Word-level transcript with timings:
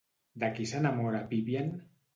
De 0.43 0.49
qui 0.55 0.65
s'enamora 0.71 1.23
Vivian? 1.35 1.73